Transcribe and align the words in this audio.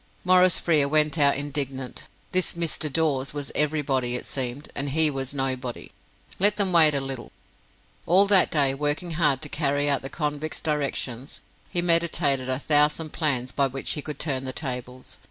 Maurice 0.25 0.57
Frere 0.57 0.87
went 0.87 1.19
out 1.19 1.37
indignant. 1.37 2.07
This 2.31 2.53
"Mr." 2.53 2.91
Dawes 2.91 3.35
was 3.35 3.51
everybody, 3.53 4.15
it 4.15 4.25
seemed, 4.25 4.69
and 4.73 4.89
he 4.89 5.11
was 5.11 5.31
nobody. 5.31 5.91
Let 6.39 6.55
them 6.55 6.71
wait 6.73 6.95
a 6.95 6.99
little. 6.99 7.31
All 8.07 8.25
that 8.25 8.49
day, 8.49 8.73
working 8.73 9.11
hard 9.11 9.43
to 9.43 9.47
carry 9.49 9.87
out 9.87 10.01
the 10.01 10.09
convict's 10.09 10.59
directions, 10.59 11.39
he 11.69 11.83
meditated 11.83 12.49
a 12.49 12.57
thousand 12.57 13.13
plans 13.13 13.51
by 13.51 13.67
which 13.67 13.91
he 13.91 14.01
could 14.01 14.17
turn 14.17 14.43
the 14.43 14.53
tables. 14.53 15.19